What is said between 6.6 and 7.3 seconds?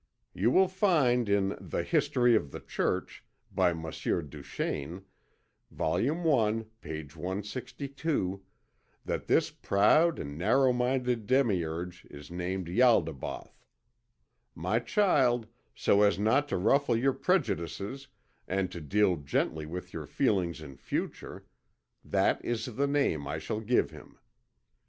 page